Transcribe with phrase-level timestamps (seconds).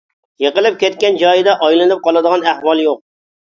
[0.43, 3.03] يىقىلىپ كەتكەن جايىدا ئايلىنىپ قالىدىغان ئەھۋال يوق.